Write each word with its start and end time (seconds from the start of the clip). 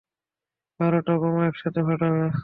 বারোটা 0.79 1.13
বোমা 1.21 1.43
একসাথে 1.47 1.79
ফাটবে। 1.87 2.25